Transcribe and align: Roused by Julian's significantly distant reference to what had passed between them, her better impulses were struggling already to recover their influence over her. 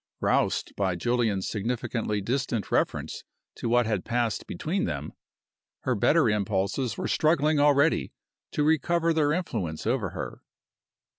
Roused 0.19 0.75
by 0.75 0.95
Julian's 0.95 1.47
significantly 1.47 2.21
distant 2.21 2.71
reference 2.71 3.23
to 3.53 3.69
what 3.69 3.85
had 3.85 4.03
passed 4.03 4.47
between 4.47 4.85
them, 4.85 5.13
her 5.81 5.93
better 5.93 6.27
impulses 6.27 6.97
were 6.97 7.07
struggling 7.07 7.59
already 7.59 8.11
to 8.53 8.63
recover 8.63 9.13
their 9.13 9.31
influence 9.31 9.85
over 9.85 10.09
her. 10.09 10.41